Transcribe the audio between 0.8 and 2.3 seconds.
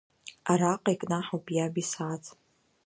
икнаҳауп иаб исааҭ.